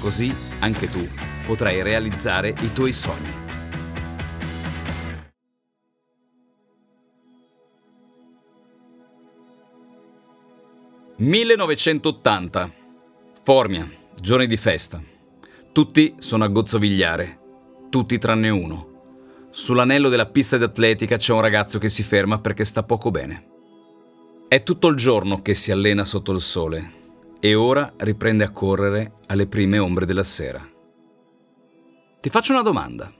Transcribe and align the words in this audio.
Così 0.00 0.32
anche 0.60 0.88
tu 0.88 1.06
potrai 1.44 1.82
realizzare 1.82 2.54
i 2.60 2.72
tuoi 2.72 2.92
sogni. 2.92 3.46
«1980. 11.18 12.70
Formia, 13.42 13.90
giorni 14.20 14.46
di 14.46 14.56
festa. 14.56 15.02
Tutti 15.72 16.14
sono 16.18 16.44
a 16.44 16.48
gozzovigliare, 16.48 17.38
tutti 17.90 18.18
tranne 18.18 18.50
uno. 18.50 18.86
Sull'anello 19.50 20.10
della 20.10 20.26
pista 20.26 20.58
d'atletica 20.58 21.16
c'è 21.16 21.32
un 21.32 21.40
ragazzo 21.40 21.78
che 21.78 21.88
si 21.88 22.04
ferma 22.04 22.38
perché 22.38 22.64
sta 22.64 22.84
poco 22.84 23.10
bene. 23.10 23.46
È 24.46 24.62
tutto 24.62 24.86
il 24.86 24.96
giorno 24.96 25.42
che 25.42 25.54
si 25.54 25.72
allena 25.72 26.04
sotto 26.04 26.30
il 26.30 26.40
sole 26.40 26.97
e 27.40 27.54
ora 27.54 27.92
riprende 27.98 28.44
a 28.44 28.50
correre 28.50 29.12
alle 29.26 29.46
prime 29.46 29.78
ombre 29.78 30.06
della 30.06 30.24
sera. 30.24 30.66
Ti 32.20 32.30
faccio 32.30 32.52
una 32.52 32.62
domanda. 32.62 33.12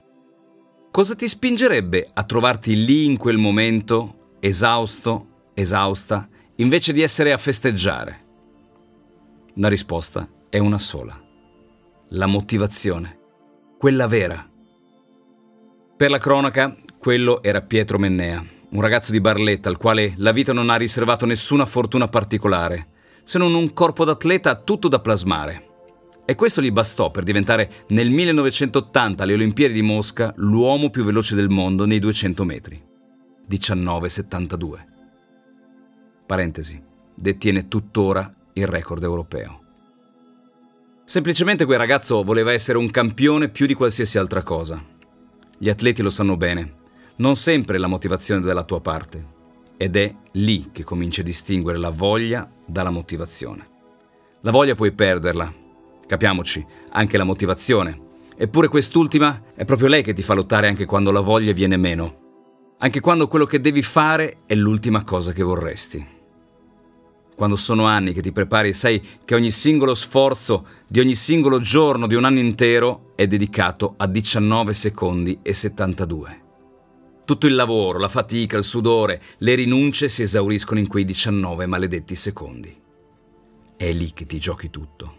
Cosa 0.91 1.15
ti 1.15 1.27
spingerebbe 1.27 2.09
a 2.13 2.23
trovarti 2.23 2.83
lì 2.83 3.05
in 3.05 3.17
quel 3.17 3.37
momento, 3.37 4.35
esausto, 4.39 5.51
esausta, 5.53 6.27
invece 6.55 6.91
di 6.91 7.01
essere 7.01 7.31
a 7.31 7.37
festeggiare? 7.37 8.25
La 9.55 9.69
risposta 9.69 10.27
è 10.49 10.57
una 10.57 10.77
sola. 10.77 11.17
La 12.09 12.25
motivazione. 12.25 13.17
Quella 13.77 14.07
vera. 14.07 14.45
Per 15.95 16.09
la 16.09 16.17
cronaca, 16.17 16.75
quello 16.97 17.41
era 17.41 17.61
Pietro 17.61 17.97
Mennea, 17.97 18.43
un 18.71 18.81
ragazzo 18.81 19.11
di 19.11 19.21
Barletta 19.21 19.69
al 19.69 19.77
quale 19.77 20.13
la 20.17 20.31
vita 20.31 20.51
non 20.51 20.69
ha 20.69 20.75
riservato 20.75 21.25
nessuna 21.25 21.65
fortuna 21.65 22.07
particolare 22.07 22.97
se 23.29 23.37
non 23.37 23.53
un 23.53 23.73
corpo 23.73 24.05
d'atleta 24.05 24.55
tutto 24.55 24.87
da 24.87 24.99
plasmare. 24.99 25.67
E 26.25 26.33
questo 26.33 26.63
gli 26.63 26.71
bastò 26.71 27.11
per 27.11 27.21
diventare 27.21 27.85
nel 27.89 28.09
1980 28.09 29.21
alle 29.21 29.33
Olimpiadi 29.35 29.73
di 29.73 29.83
Mosca 29.83 30.33
l'uomo 30.37 30.89
più 30.89 31.03
veloce 31.03 31.35
del 31.35 31.47
mondo 31.47 31.85
nei 31.85 31.99
200 31.99 32.43
metri. 32.43 32.83
19,72. 33.47 34.85
Parentesi, 36.25 36.81
detiene 37.13 37.67
tuttora 37.67 38.33
il 38.53 38.65
record 38.65 39.03
europeo. 39.03 39.61
Semplicemente 41.03 41.65
quel 41.65 41.77
ragazzo 41.77 42.23
voleva 42.23 42.51
essere 42.51 42.79
un 42.79 42.89
campione 42.89 43.49
più 43.49 43.67
di 43.67 43.75
qualsiasi 43.75 44.17
altra 44.17 44.41
cosa. 44.41 44.83
Gli 45.55 45.69
atleti 45.69 46.01
lo 46.01 46.09
sanno 46.09 46.35
bene, 46.35 46.77
non 47.17 47.35
sempre 47.35 47.77
la 47.77 47.85
motivazione 47.85 48.41
è 48.41 48.43
dalla 48.43 48.63
tua 48.63 48.81
parte. 48.81 49.37
Ed 49.81 49.95
è 49.95 50.13
lì 50.33 50.71
che 50.73 50.83
cominci 50.83 51.21
a 51.21 51.23
distinguere 51.23 51.77
la 51.77 51.89
voglia 51.89 52.51
dalla 52.65 52.89
motivazione. 52.89 53.65
La 54.41 54.51
voglia 54.51 54.75
puoi 54.75 54.91
perderla, 54.91 55.53
capiamoci, 56.05 56.65
anche 56.89 57.15
la 57.15 57.23
motivazione. 57.23 57.97
Eppure 58.35 58.67
quest'ultima 58.67 59.41
è 59.55 59.63
proprio 59.63 59.87
lei 59.87 60.03
che 60.03 60.11
ti 60.11 60.21
fa 60.21 60.33
lottare 60.33 60.67
anche 60.67 60.83
quando 60.83 61.11
la 61.11 61.21
voglia 61.21 61.53
viene 61.53 61.77
meno. 61.77 62.17
Anche 62.79 62.99
quando 62.99 63.29
quello 63.29 63.45
che 63.45 63.61
devi 63.61 63.81
fare 63.81 64.39
è 64.45 64.53
l'ultima 64.53 65.05
cosa 65.05 65.31
che 65.31 65.43
vorresti. 65.43 66.05
Quando 67.33 67.55
sono 67.55 67.85
anni 67.85 68.11
che 68.11 68.21
ti 68.21 68.33
prepari 68.33 68.67
e 68.67 68.73
sai 68.73 69.01
che 69.23 69.33
ogni 69.33 69.49
singolo 69.49 69.93
sforzo 69.93 70.65
di 70.89 70.99
ogni 70.99 71.15
singolo 71.15 71.61
giorno 71.61 72.05
di 72.05 72.15
un 72.15 72.25
anno 72.25 72.39
intero 72.39 73.13
è 73.15 73.27
dedicato 73.27 73.93
a 73.95 74.07
19 74.07 74.73
secondi 74.73 75.39
e 75.41 75.53
72. 75.53 76.47
Tutto 77.29 77.45
il 77.45 77.53
lavoro, 77.53 77.99
la 77.99 78.07
fatica, 78.07 78.57
il 78.57 78.63
sudore, 78.63 79.21
le 79.37 79.53
rinunce 79.53 80.09
si 80.09 80.23
esauriscono 80.23 80.79
in 80.79 80.87
quei 80.87 81.05
19 81.05 81.67
maledetti 81.67 82.15
secondi. 82.15 82.75
È 83.77 83.91
lì 83.91 84.13
che 84.13 84.25
ti 84.25 84.39
giochi 84.39 84.71
tutto. 84.71 85.17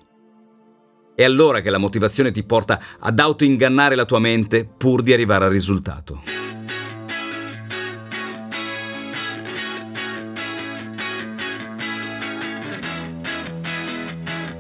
È 1.15 1.23
allora 1.23 1.61
che 1.61 1.71
la 1.71 1.79
motivazione 1.79 2.33
ti 2.33 2.43
porta 2.43 2.81
ad 2.99 3.17
autoingannare 3.17 3.95
la 3.95 4.07
tua 4.07 4.19
mente 4.19 4.65
pur 4.65 5.03
di 5.03 5.13
arrivare 5.13 5.45
al 5.45 5.53
risultato. 5.53 6.23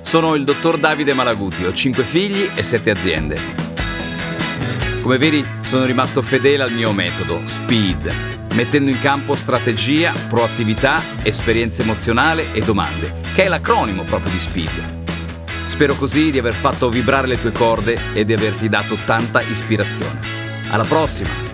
Sono 0.02 0.36
il 0.36 0.44
dottor 0.44 0.78
Davide 0.78 1.14
Malaguti, 1.14 1.64
ho 1.64 1.72
5 1.72 2.04
figli 2.04 2.48
e 2.54 2.62
7 2.62 2.90
aziende. 2.90 3.79
Come 5.00 5.16
vedi 5.16 5.44
sono 5.62 5.86
rimasto 5.86 6.20
fedele 6.20 6.62
al 6.62 6.72
mio 6.72 6.92
metodo, 6.92 7.40
SPEED, 7.42 8.48
mettendo 8.54 8.90
in 8.90 9.00
campo 9.00 9.34
strategia, 9.34 10.12
proattività, 10.28 11.02
esperienza 11.22 11.82
emozionale 11.82 12.52
e 12.52 12.60
domande, 12.60 13.14
che 13.34 13.44
è 13.44 13.48
l'acronimo 13.48 14.04
proprio 14.04 14.30
di 14.30 14.38
SPEED. 14.38 14.98
Spero 15.64 15.94
così 15.94 16.30
di 16.30 16.38
aver 16.38 16.54
fatto 16.54 16.90
vibrare 16.90 17.26
le 17.26 17.38
tue 17.38 17.52
corde 17.52 18.12
e 18.12 18.24
di 18.24 18.34
averti 18.34 18.68
dato 18.68 18.98
tanta 19.06 19.40
ispirazione. 19.40 20.20
Alla 20.68 20.84
prossima! 20.84 21.49